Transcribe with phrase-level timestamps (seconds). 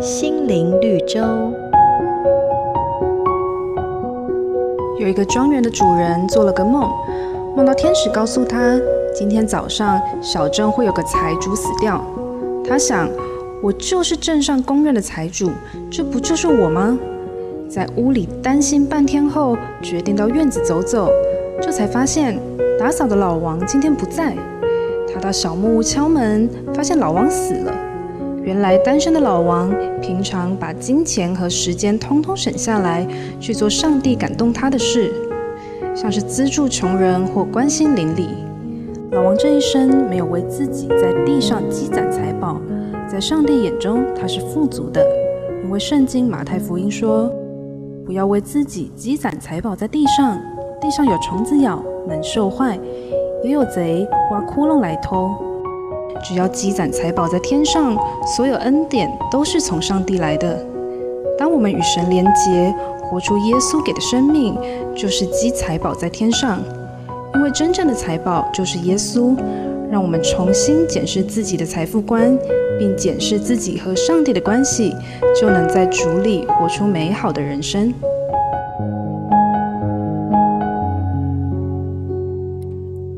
[0.00, 1.20] 心灵绿洲。
[4.98, 6.90] 有一个庄园的主人做了个梦，
[7.56, 8.80] 梦到天使告诉他，
[9.14, 12.02] 今天早上小镇会有个财主死掉。
[12.66, 13.08] 他想，
[13.62, 15.50] 我就是镇上公认的财主，
[15.90, 16.98] 这不就是我吗？
[17.68, 21.10] 在屋里担心半天后，决定到院子走走，
[21.60, 22.38] 这才发现
[22.78, 24.34] 打扫的老王今天不在。
[25.12, 27.72] 他到小木屋敲门，发现老王死了。
[28.44, 33.06] 原来单身的老王平常把金钱和时间通通省下来，
[33.40, 35.10] 去做上帝感动他的事，
[35.94, 38.28] 像是资助穷人或关心邻里。
[39.12, 42.60] 老王这一生没有为自己在地上积攒财宝，
[43.08, 45.02] 在上帝眼中他是富足的，
[45.64, 47.32] 因为圣经马太福音说
[48.04, 50.38] ：“不要为自己积攒财宝在地上，
[50.78, 52.78] 地上有虫子咬，能受坏，
[53.42, 55.34] 也有贼挖窟窿来偷。”
[56.22, 57.96] 只要积攒财宝在天上，
[58.36, 60.64] 所有恩典都是从上帝来的。
[61.38, 64.56] 当我们与神连结，活出耶稣给的生命，
[64.94, 66.60] 就是积财宝在天上。
[67.34, 69.36] 因为真正的财宝就是耶稣。
[69.90, 72.36] 让我们重新检视自己的财富观，
[72.78, 74.92] 并检视自己和上帝的关系，
[75.38, 77.94] 就能在主里活出美好的人生。